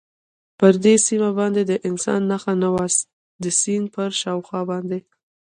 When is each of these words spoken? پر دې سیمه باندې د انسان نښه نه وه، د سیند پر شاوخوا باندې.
پر 0.59 0.73
دې 0.83 0.95
سیمه 1.07 1.29
باندې 1.39 1.61
د 1.65 1.73
انسان 1.87 2.21
نښه 2.31 2.53
نه 2.61 2.69
وه، 2.73 2.85
د 3.43 3.45
سیند 3.59 3.85
پر 3.95 4.09
شاوخوا 4.21 4.61
باندې. 4.71 4.99